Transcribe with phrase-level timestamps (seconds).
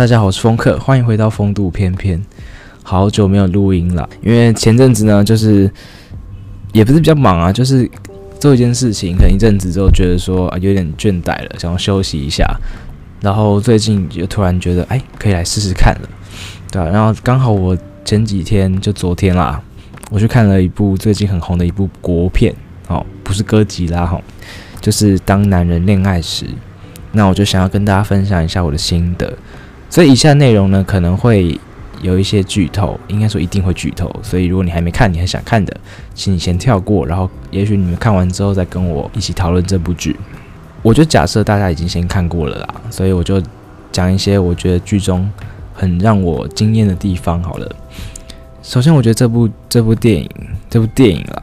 [0.00, 2.18] 大家好，我是风客，欢迎回到风度翩翩。
[2.82, 5.70] 好久没有录音了，因为前阵子呢，就是
[6.72, 7.86] 也不是比较忙啊，就是
[8.38, 12.50] 做一件事情，可能一阵子之后觉得说啊有点倦怠了，想要休息一下。
[13.20, 16.08] 然后最近就突然觉得，哎，可以来试试看了，
[16.72, 19.60] 对，然后刚好我前几天就昨天啦，
[20.10, 22.54] 我去看了一部最近很红的一部国片，
[22.88, 24.18] 哦，不是哥吉拉哈，
[24.80, 26.46] 就是《当男人恋爱时》。
[27.12, 29.36] 那我就想要跟大家分享一下我的心得。
[29.90, 31.58] 所以以下内容呢，可能会
[32.00, 34.08] 有一些剧透，应该说一定会剧透。
[34.22, 35.76] 所以如果你还没看，你很想看的，
[36.14, 40.16] 请你先跳过，然后也许你们看完之后再跟我一起讨论这部剧。
[40.80, 43.42] 我就假设大家已经先看过了啦，所以我就
[43.90, 45.28] 讲一些我觉得剧中
[45.74, 47.76] 很让我惊艳的地方好了。
[48.62, 50.30] 首先，我觉得这部这部电影
[50.70, 51.42] 这部电影啦，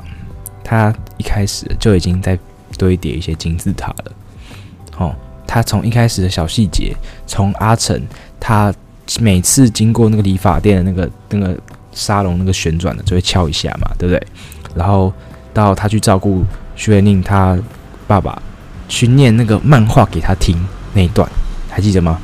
[0.63, 2.39] 它一开始就已经在
[2.77, 4.11] 堆叠一些金字塔了。
[4.97, 6.95] 哦，它从一开始的小细节，
[7.27, 8.01] 从阿成。
[8.39, 8.73] 他
[9.19, 11.57] 每次经过那个理发店的那个那个
[11.91, 14.27] 沙龙那个旋转的，就会敲一下嘛，对不对？
[14.75, 15.11] 然后
[15.53, 16.43] 到他去照顾
[16.75, 17.57] 徐元宁他
[18.05, 18.41] 爸爸，
[18.87, 20.55] 去念那个漫画给他听
[20.93, 21.27] 那一段，
[21.69, 22.19] 还记得吗？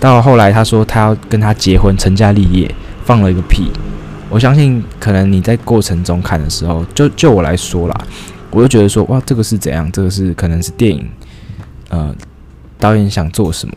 [0.00, 3.70] 到后来他说他要跟他结婚成家立业，放了一个屁。
[4.28, 7.94] 我相信可能你在过程中看的时候，就就我来说啦，
[8.50, 9.90] 我就觉得说哇，这个是怎样？
[9.92, 11.08] 这个是可能是电影，
[11.90, 12.14] 呃，
[12.78, 13.74] 导演想做什么？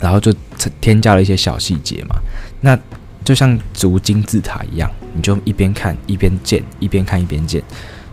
[0.00, 0.32] 然后就
[0.80, 2.16] 添加了一些小细节嘛，
[2.60, 2.78] 那
[3.24, 7.62] 就像筑金字塔一样，你就一边看一边建，一边看一边建。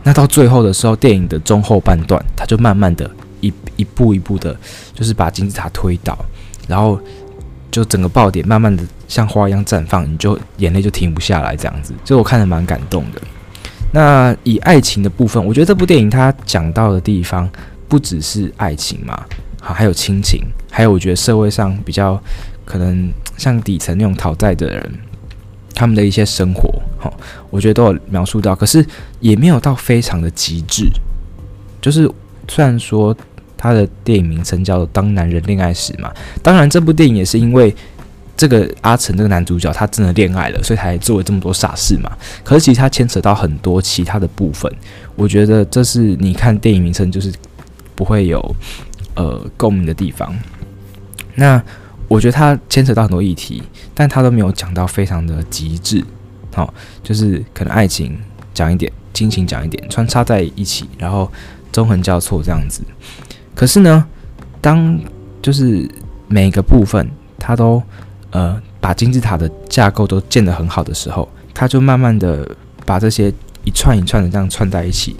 [0.03, 4.55] 那到最后的时候，电影的中后半段，它就慢慢的一一步一步的，
[4.93, 6.17] 就是把金字塔推倒，
[6.67, 6.99] 然后
[7.71, 13.21] 就整个爆点慢慢的像花一样绽放，你就眼泪就停不下来这样子，就我看得蛮感动的。
[13.93, 17.49] 那以爱情的部分，我觉得这部电影它讲到的地方
[17.87, 19.23] 不只是爱情嘛。
[19.65, 22.21] 好，还有亲情，还有我觉得社会上比较
[22.63, 24.91] 可能像底层那种讨债的人，
[25.73, 27.11] 他们的一些生活，好，
[27.49, 28.85] 我觉得都有描述到，可是
[29.19, 30.85] 也没有到非常的极致。
[31.81, 32.07] 就是
[32.47, 33.15] 虽然说
[33.57, 36.13] 他的电影名称叫做《当男人恋爱时》嘛，
[36.43, 37.75] 当然这部电影也是因为
[38.37, 42.11] 这个阿成这个男主角他真的恋爱了，所以才做了这么多傻事嘛。
[42.43, 44.71] 可是其实他牵扯到很多其他的部分，
[45.15, 47.33] 我觉得这是你看电影名称就是
[47.95, 48.55] 不会有。
[49.15, 50.37] 呃，共鸣的地方，
[51.35, 51.63] 那
[52.09, 56.03] 我觉得他牵扯到很多议题，但他都没有讲到非常的极致，
[56.53, 58.17] 好，就是可能爱情
[58.53, 61.31] 讲一点，亲情讲一点，穿插在一起，然后
[61.71, 62.83] 纵横交错这样子。
[63.55, 64.05] 可是呢，
[64.59, 64.99] 当
[65.41, 65.89] 就是
[66.27, 67.09] 每个部分
[67.39, 67.81] 他都
[68.31, 72.45] 呃把金字塔的架构都建得很好的时候，他就慢慢的
[72.85, 73.33] 把这些
[73.63, 75.15] 一串一串的这样串在一起。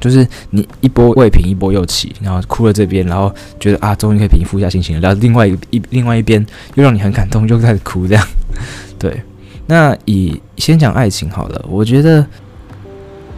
[0.00, 5.00] 就是你一波未平一波又起，然后哭了这边，然后觉得啊，终于可以平复一下心情了。
[5.00, 8.26] 然后另外一另外一边又让你很感动，又开始哭这样。
[8.98, 9.22] 对，
[9.66, 11.64] 那以先讲爱情好了。
[11.68, 12.26] 我觉得，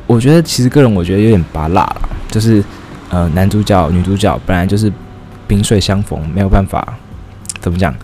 [0.06, 2.62] 我觉得其实个人我觉得有点芭乐了，就是
[3.10, 4.92] 呃，男主角女主角本来就是
[5.46, 6.96] 萍水相逢，没有办法
[7.60, 7.94] 怎么讲。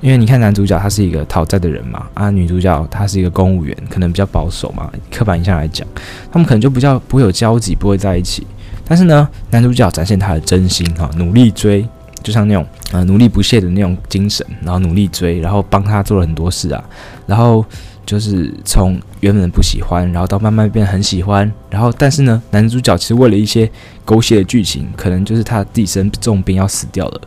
[0.00, 5.86] 因为你看男主角他是一个讨债的人嘛，啊，女主角她是一个公务员，可能比较保守嘛，刻板印象来讲，
[6.32, 8.46] 他们可能就比较不会有交集，不会在一起。
[8.86, 11.86] 但是呢，男主角展现他的真心哈，努力追，
[12.22, 16.82] 就像那种呃努力不懈的那种精神，然后努力追，然后帮他做了很多事啊，
[17.26, 17.64] 然后
[18.06, 23.70] 就是从原本不喜欢，然后到慢慢变得很喜欢，然后但是呢，男主角其实为了一些
[24.04, 27.20] 狗血的剧情，可能就是他自己生重病要死掉了，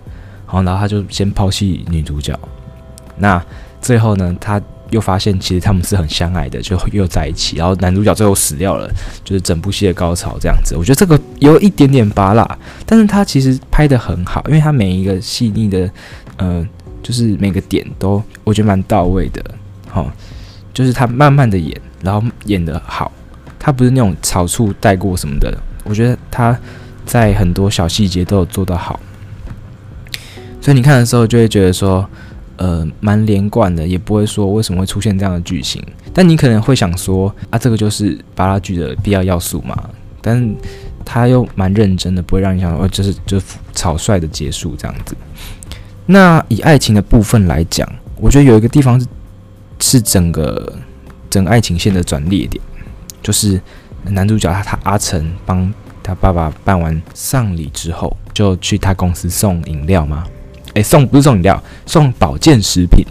[0.45, 2.37] 好，然后他就先抛弃女主角。
[3.17, 3.43] 那
[3.81, 7.57] 最后呢，他又发现其实他们是很相爱的，就又在一起。
[7.57, 8.87] 然后男主角最后死掉了，
[9.23, 10.75] 就是整部戏的高潮这样子。
[10.77, 15.89] 我觉得这个有一点点芭乐，但是他其实拍得很好，因为他每一个细腻的，
[16.37, 16.65] 呃，
[17.01, 19.43] 就是每个点都我觉得蛮到位的。
[19.89, 20.11] 好，
[20.73, 23.11] 就是他慢慢的演，然后演得好，
[23.57, 25.57] 他不是那种草处带过什么的。
[25.83, 26.55] 我觉得他
[27.05, 28.99] 在很多小细节都有做得好，
[30.61, 32.07] 所以你看的时候就会觉得说。
[32.57, 35.83] 呃，蛮连贯的，也不会说为什么会出现这样的剧情。
[36.13, 39.89] 但你可能会想说，啊，这个就是芭乐剧的必要要素嘛。
[40.21, 40.49] 但是
[41.03, 43.41] 他又蛮认真的，不会让你想说，哦，就是就
[43.73, 45.15] 草率的结束这样子。
[46.05, 49.07] 那以爱情的部分来讲，我觉得有一个地方是
[49.79, 50.73] 是整个
[51.29, 52.63] 整个爱情线的转捩点，
[53.21, 53.59] 就是
[54.05, 60.23] 男主角他他阿成帮他爸爸办完丧礼之后，就去他公司送饮料吗？
[60.75, 63.05] 哎、送不是送饮料，送保健食品。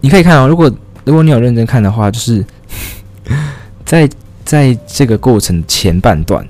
[0.00, 0.70] 你可以看哦，如果
[1.04, 2.44] 如果你有认真看的话，就是
[3.84, 4.08] 在
[4.44, 6.46] 在这个过程前半段，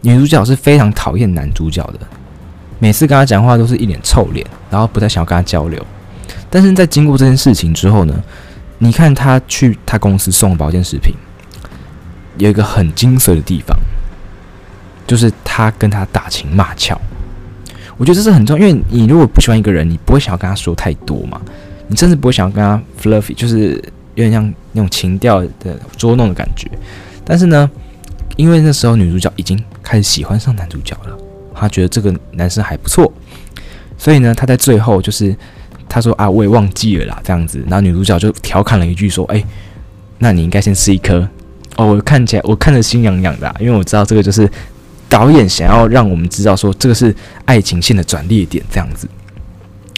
[0.00, 2.00] 女主角是非常讨厌男主角的，
[2.78, 5.84] 每次跟他讲话都是一脸臭脸，然后不太想要跟他交流。
[6.50, 8.22] 但是在经过这件事情之后呢，
[8.78, 11.14] 你看他去他公司送保健食品，
[12.38, 13.76] 有一个很精髓的地方，
[15.06, 17.00] 就是他跟他打情骂俏。
[17.98, 21.40] 我觉得这是很重要，因为你如果不喜欢一个人，你不会想要跟他说太多嘛，
[21.88, 23.72] 你甚至不会想要跟他 fluffy，就是
[24.14, 26.70] 有点像那种情调的捉弄的感觉。
[27.24, 27.68] 但是呢，
[28.36, 31.18] 因为那时候女主角已经开始喜欢上男主角了，
[31.52, 33.12] 她觉得这个男生还不错，
[33.98, 35.36] 所以呢，她在最后就是
[35.88, 39.44] 她说啊，我也忘记了啦，这样子，然后女主角就调侃了一句说，哎，
[40.18, 41.28] 那你应该先吃一颗。
[41.74, 44.48] 哦，我看起来我看着心痒痒的啊，因为我知道这个就是。
[45.08, 47.14] 导演想要让我们知道说这个是
[47.46, 49.08] 爱情线的转捩点，这样子，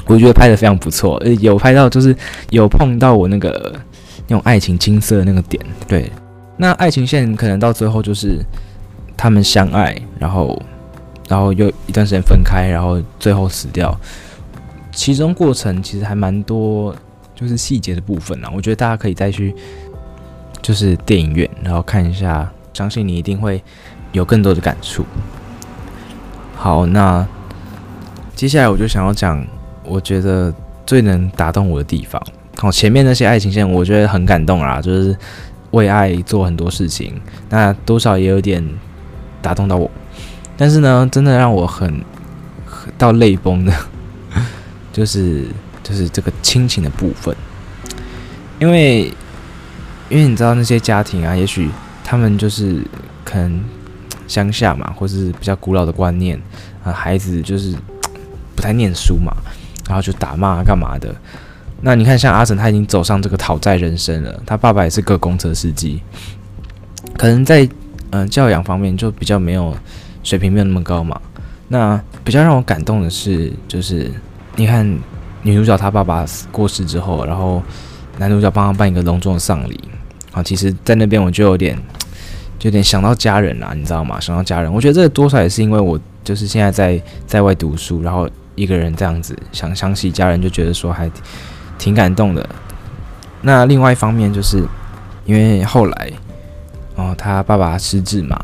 [0.06, 2.14] 我觉得拍得非常不错，有拍到就是
[2.50, 3.74] 有碰到我那个
[4.28, 6.10] 那种爱情青涩的那个点，对。
[6.56, 8.38] 那爱情线可能到最后就是
[9.16, 10.62] 他们相爱，然后
[11.28, 13.98] 然后又一段时间分开，然后最后死掉。
[14.92, 16.94] 其中过程其实还蛮多，
[17.34, 19.54] 就是细节的部分啊，我觉得大家可以再去
[20.60, 23.62] 就是电影院，然后看一下，相信你一定会。
[24.12, 25.04] 有更多的感触。
[26.56, 27.26] 好，那
[28.34, 29.42] 接下来我就想要讲，
[29.82, 30.52] 我觉得
[30.84, 32.22] 最能打动我的地方。
[32.58, 35.16] 好，前面那些爱情线，我觉得很感动啦，就是
[35.70, 37.18] 为爱做很多事情，
[37.48, 38.62] 那多少也有点
[39.40, 39.90] 打动到我。
[40.56, 42.04] 但是呢，真的让我很，
[42.66, 43.72] 很到泪崩的，
[44.92, 45.46] 就是
[45.82, 47.34] 就是这个亲情的部分，
[48.58, 49.04] 因为
[50.10, 51.70] 因为你知道那些家庭啊，也许
[52.04, 52.82] 他们就是
[53.24, 53.64] 可能。
[54.30, 56.40] 乡下嘛，或是比较古老的观念
[56.84, 57.74] 啊，孩子就是
[58.54, 59.34] 不太念书嘛，
[59.88, 61.12] 然后就打骂干嘛的。
[61.82, 66.00] 那你看，像阿成他已经走上这个讨债人生了，他爸爸也是个公车司机，
[67.18, 67.68] 可能在
[68.10, 69.76] 嗯、教养方面就比较没有
[70.22, 71.20] 水平，没有那么高嘛。
[71.66, 74.10] 那比较让我感动的是，就是
[74.54, 74.86] 你看
[75.42, 77.60] 女主角她爸爸过世之后，然后
[78.18, 79.80] 男主角帮他办一个隆重的丧礼
[80.32, 81.76] 啊，其实，在那边我就有点。
[82.60, 84.20] 就有点想到家人啦，你知道吗？
[84.20, 91.10] 想到家人，我觉得这多少也是因为我就是现在在在外读书，然后一个人这样子想想起家人，就觉得说还
[91.78, 92.46] 挺感动的。
[93.40, 94.62] 那另外一方面，就是
[95.24, 96.12] 因为后来
[96.96, 98.38] 哦，他爸爸失智嘛，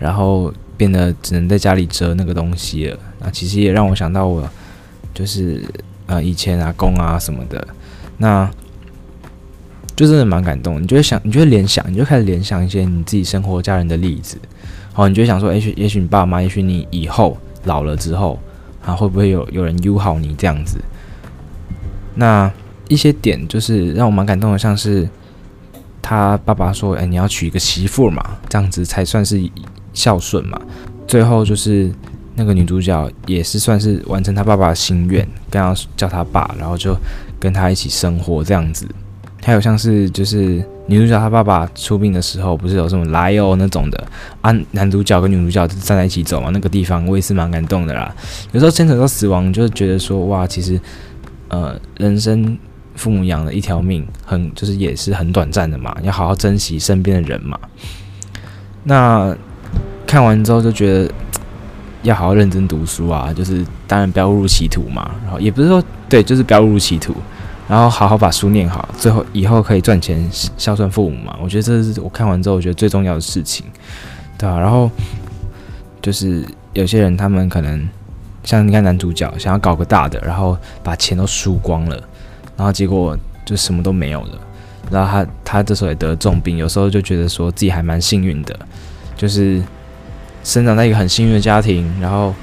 [0.00, 2.98] 然后变得只能在家里折那个东西了。
[3.20, 4.42] 那其实也让我想到我
[5.14, 5.64] 就是
[6.06, 7.68] 呃以前阿公啊什么的
[8.18, 8.50] 那。
[10.00, 14.38] 就真的蛮感动，你就会想，你就会联想，你就开始联想一些你自己生活家人的例子，
[14.94, 18.38] 好，你就会想说，也许也许你爸妈，也许你以后老了之后，
[18.82, 20.78] 啊，会不会有有人友好你这样子？
[22.14, 22.50] 那
[22.88, 25.06] 一些点就是让我蛮感动的，像是
[26.00, 29.38] 他爸爸说，哎，你要娶一个媳妇嘛，这样子才算是
[29.92, 30.58] 孝顺嘛。
[31.06, 31.92] 最后就是
[32.36, 36.96] 那个女主角也是算是完成他爸爸的心愿，跟他叫他爸，然后就
[37.38, 38.88] 跟他一起生活这样子。
[39.42, 44.06] 还有像是就是女主角她爸爸出殡的时候，不是有什么来哦那种的
[44.42, 48.14] 啊，男主角跟女主角站在一起走嘛，那个地方我也是蛮感动的啦。
[48.52, 50.78] 有时候牵扯到死亡，就是觉得说哇，其实
[51.48, 52.58] 呃，人生
[52.96, 57.58] 父母养的一条命很就是也是很短暂的嘛，要好好珍惜身边的人嘛。
[58.84, 59.34] 那
[60.06, 61.10] 看完之后就觉得
[62.02, 67.14] 要好好认真读书啊，就是当然不要误入歧途嘛，然后也不是说对，就是不要误入歧途。
[67.70, 71.38] 然后好好把书念好，最后以后可以赚钱孝顺父母嘛？
[71.40, 73.64] 我觉得这是我看完之后我觉得最重要的事情，
[74.36, 74.90] 对啊，然后
[76.02, 77.88] 就是有些人他们可能
[78.42, 81.96] 像你看男主角想要搞个大的，然后把钱都输光了，
[82.56, 84.38] 然后结果就什么都没有了。
[84.90, 88.58] 然后他他这时候也得重病，有时候就觉得说自己还蛮幸运的，
[89.16, 89.62] 就是
[90.42, 92.34] 生长在一个很幸运的家庭，然后。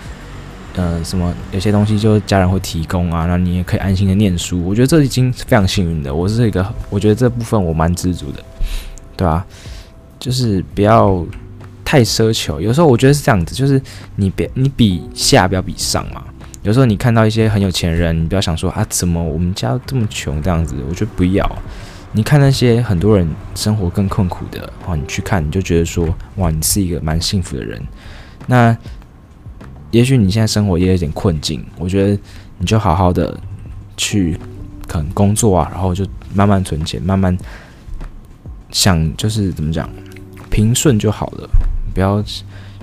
[0.77, 4.63] 呃，什么有些东西就家人会提供啊，那你也可以安心的念书。
[4.63, 6.13] 我觉得这已经非常幸运的。
[6.13, 8.43] 我是一个，我觉得这部分我蛮知足的，
[9.15, 9.43] 对吧？
[10.19, 11.25] 就是不要
[11.84, 12.62] 太奢求。
[12.62, 13.81] 有时候我觉得是这样子，就是
[14.17, 16.24] 你别你比下，不要比上嘛。
[16.62, 20.75] 有时候你看到一些很有钱人，你不要想说啊，怎么我们家这么穷这样子？
[20.88, 21.43] 我觉得不要。
[22.12, 27.81] 你看那些很多人生活更困苦的，哦，你去看你就觉得说，哇，你是一个蛮幸福的人。
[28.46, 28.77] 那。
[29.91, 32.20] 也许你现在生活也有点困境，我觉得
[32.58, 33.39] 你就好好的
[33.96, 34.38] 去
[34.86, 37.36] 可能工作啊，然后就慢慢存钱，慢慢
[38.70, 39.89] 想就是怎么讲，
[40.50, 41.50] 平顺就好了，
[41.94, 42.22] 不要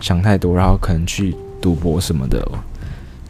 [0.01, 2.43] 想太多，然后可能去赌博什么的，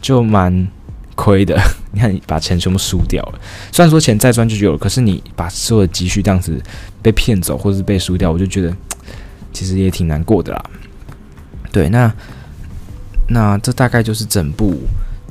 [0.01, 0.67] 就蛮
[1.15, 1.59] 亏的。
[1.91, 3.39] 你看，你把钱全部输掉了，
[3.71, 6.61] 虽然说钱再赚就有了，可是你把所有的积蓄这样子
[7.01, 8.73] 被骗走，或者是被输掉，我就觉得
[9.51, 10.65] 其实也挺难过的啦。
[11.71, 12.13] 对，那。
[13.27, 14.77] 那这大概就是整部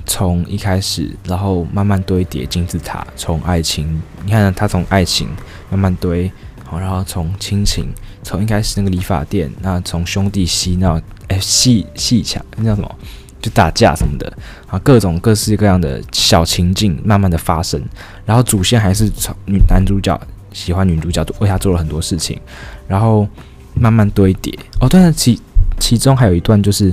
[0.07, 5.29] 从一开始，然后慢慢堆叠金字塔，从爱情，你看他从爱情
[5.71, 6.31] 慢慢堆，
[6.65, 7.87] 好，然后从亲情，
[8.23, 12.95] 从一开始那个理发店，那从兄弟嬉闹哎戏戏墙，那叫什么？
[13.41, 14.33] 就打架什么的
[14.69, 17.79] 啊，各种各式各样的小情境慢慢的发生，
[18.25, 20.19] 然后主线还是从女男主角
[20.51, 22.41] 喜欢女主角，为他做了很多事情，
[22.89, 23.29] 然后
[23.75, 24.59] 慢慢堆叠。
[24.81, 25.39] 哦，对了，其
[25.79, 26.91] 其中还有一段就是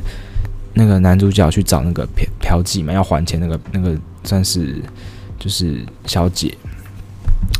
[0.73, 4.81] 那个男主角去找那个嫖嫖妓嘛，要还钱那个那个算是
[5.39, 6.57] 就是小姐，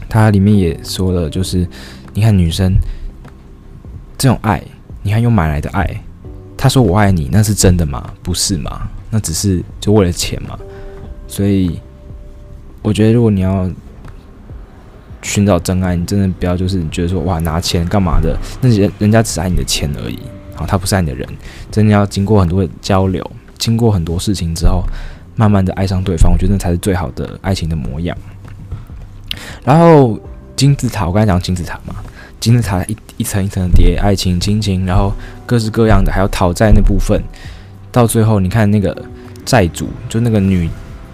[0.08, 1.68] 他里面也说了，就是
[2.13, 2.74] 你看女生
[4.18, 4.63] 这种爱，
[5.01, 6.03] 你看用买来的爱。
[6.58, 8.13] 他说我爱你，那是真的吗？
[8.22, 8.88] 不是吗？
[9.10, 10.56] 那只是就为了钱嘛。
[11.27, 11.80] 所以
[12.84, 13.68] 我觉得，如果你要
[15.24, 20.20] 寻找真爱，你真的不要就是你觉得说哇拿钱干嘛的，那人人家只爱你的钱而已。
[20.68, 21.27] 他不是爱你的人，
[21.72, 24.84] 真的要经过很多的交流，经过很多事情之后，
[25.36, 26.32] 慢慢的爱上对方。
[26.32, 28.18] 我觉得那才是最好的爱情的模样。
[29.63, 30.20] 然后
[30.56, 31.96] 金字塔，我刚才讲金字塔嘛。
[32.39, 35.13] 金字塔一一层一层的叠，爱情、亲情，然后
[35.46, 37.22] 各式各样的，还有讨债那部分，
[37.91, 39.06] 到最后你看那个
[39.46, 40.68] 债主，就那个女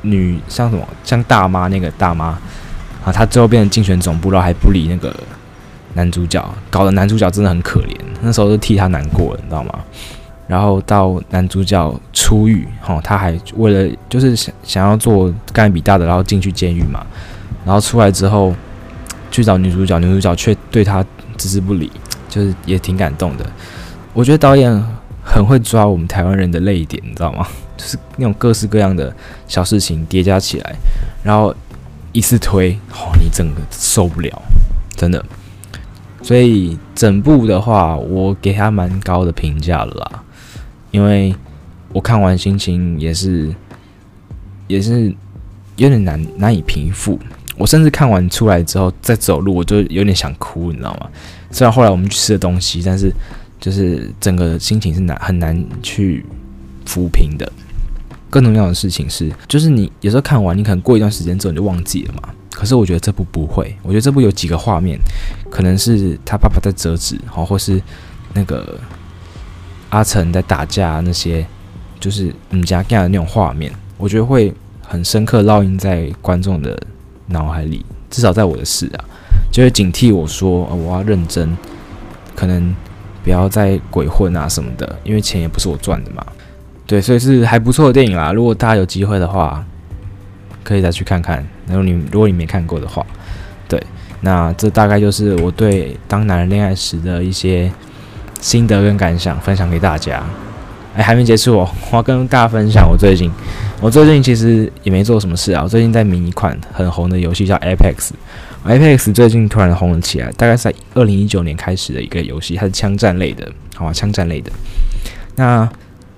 [0.04, 2.28] 女像什么像大妈那个大妈
[3.04, 5.14] 啊，她最后变成竞选总部，然后还不理那个
[5.98, 9.80] 男主角，搞得男主角真的很可怜，那时候都替他难过了，你知道吗？
[10.48, 17.06] 然后到男主角出狱，哈，他还为了就是想想要做干比大的，然后进去监狱嘛，
[17.66, 18.56] 然后出来之后
[19.30, 21.04] 去找女主角，女主角却对他。
[21.38, 21.92] 置之不理，
[22.28, 23.46] 就是也挺感动的。
[24.12, 24.74] 我觉得导演
[25.24, 27.46] 很会抓我们台湾人的泪点，你知道吗？
[27.78, 29.16] 就是那种各式各样的
[29.48, 30.76] 小事情叠加起来，
[31.22, 31.54] 然后
[32.12, 34.42] 一次推，哦，你整个受不了，
[34.96, 35.24] 真的。
[36.28, 40.24] 所以整部的话，我给他蛮高的评价了啦。
[40.92, 41.34] 因为
[41.94, 43.56] 我看完心情也是，
[44.68, 45.16] 也是
[45.78, 47.18] 有点难难以平复。
[47.56, 51.10] 我甚至看完出来之后再走路，我就有点想哭，你知道吗？
[51.50, 53.10] 虽然后来我们去吃的东西，但是
[53.58, 56.26] 就是整个心情是难很难去
[56.86, 57.50] 抚平的。
[58.30, 62.28] 更重要的事情是，就是你有时候看完，你可能过一段时间之后你就忘记了嘛。
[62.58, 64.98] 可是我觉得这部不会，我觉得这部有几个画面，
[65.52, 67.80] 可能是他爸爸在折纸，好，或是
[68.34, 68.80] 那个
[69.90, 71.46] 阿成在打架那些，
[72.00, 76.76] 就是你家干的那种画面，我觉得会很深刻烙印在观众的。
[77.30, 79.04] 脑海里，至少在我的事啊，
[79.52, 81.58] 就会警惕我说，我要认真，
[82.34, 82.74] 可能
[83.22, 86.26] 不要再鬼混啊什么的，因为钱也不是我赚的嘛。
[86.86, 88.32] 对，所以是还不错的电影啦。
[88.32, 89.62] 如果大家有机会的话，
[90.68, 91.46] 可以再去看看。
[91.68, 93.06] 然后你如果你没看过的话，
[93.70, 93.82] 对，
[94.22, 97.72] 那这大概就是我对《当男人恋爱时》的一些
[98.42, 100.22] 心得跟感想，分享给大家。
[100.96, 103.32] 哎，还没结束哦， 我要跟大家分享我最近，
[103.80, 105.62] 我最近其实也没做什么事啊。
[105.64, 108.10] 我最近在迷一款很红的游戏叫 Apex。
[108.66, 114.52] Apex 最近突然红了起来，大概是在二零一九年开始的一个游戏，它是枪战类的，好吧，枪战类的。
[115.36, 115.70] 那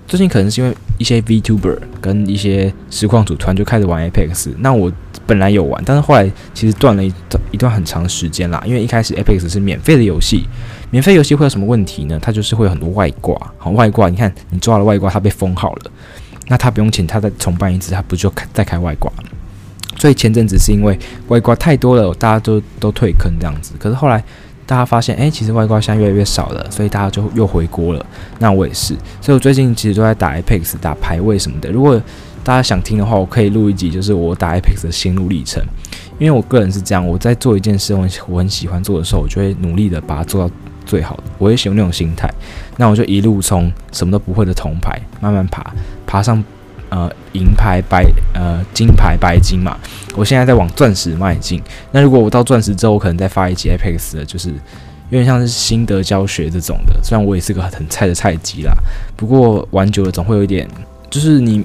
[0.07, 4.91] 最近可能是因为一些 VTuber 跟一些实况组团就开始玩 Apex，那我
[5.25, 10.43] 本来有玩，但是后来其实断了一段一段很长时间啦，因为一开始 Apex 是免费的游戏。
[10.91, 12.19] 免费游戏会有什么问题呢？
[12.21, 15.91] 它就是会有很多外挂，好，外挂，你看你抓了外挂，它被封号了，
[16.47, 19.11] 那他不用钱，他再重办一次，他不就开再开外挂？
[19.97, 23.73] 所以前阵子是因为外挂太多了，大家都都退坑这样子。
[23.77, 24.23] 可是后来
[24.69, 28.05] 大家发现，哎、其实外挂现在越来越少了，所以大家就又回锅了。
[28.37, 31.71] 那我也是，所以我最近其实都在打 Apex，打排位什么的。
[31.71, 31.99] 如果
[32.43, 35.59] 大家想听的话，我可以录一集，就是我打 Apex 的心路历程。
[36.19, 40.53] 因为我个人是这样，我在做一件事，我我很喜欢做的时候，我就会努力的把它做到。
[40.85, 42.27] 最好，我也喜欢那种心态。
[42.77, 45.71] 那我就一路从什么都不会的铜牌慢慢爬，
[46.07, 46.43] 爬上
[46.89, 49.77] 呃银牌、白呃金牌、白金嘛。
[50.15, 51.61] 我现在在往钻石迈进。
[51.91, 56.99] 那如果我到钻石之后，我可能再发一集 Apex 的，就是有点像是心得教学这种的。
[57.03, 58.73] 虽然我也是个很菜的菜鸡啦，
[59.15, 60.67] 不过玩久了总会有一点，
[61.09, 61.63] 就是你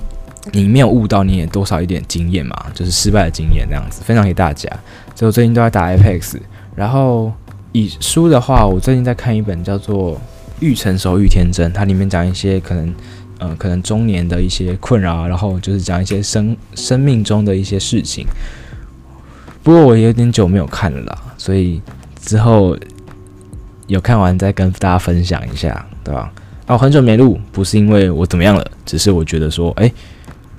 [0.53, 4.69] 你没有悟到，你也多少一点经验嘛，就是失败的经验这样子，分享给大家。
[5.15, 6.37] 所以我最近都在打 Apex，
[6.75, 7.33] 然后。
[7.77, 10.13] 以书的话，我最近在看一本叫做
[10.61, 12.95] 《愈成熟愈天真》，它里面讲一些可能，
[13.39, 18.27] 呃，可能中年的一些困扰，然后就是讲一些生生命中的一些事情。
[19.63, 21.81] 不过我也有点久没有看了，所以
[22.21, 22.77] 之后
[23.87, 26.33] 有看完再跟大家分享一下，对吧？
[26.67, 29.93] 哦，很久没录，不是因为我怎么样了，只是我觉得说，诶，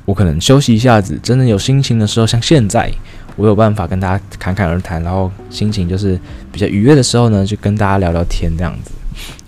[0.06, 2.92] 我可能休息一下子，真的有心情的时候，像现在。
[3.38, 6.18] 我有办法跟大家侃侃而谈，然后心情就是
[6.54, 8.92] 比较愉悦的时候呢，就跟大家聊聊天这样子。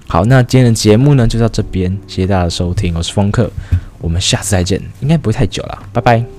[0.08, 3.52] 好，那今天的节目呢就到这边，谢谢大家的收听，我是风客，
[4.00, 6.37] 我们下次再见，应该不会太久了，拜拜。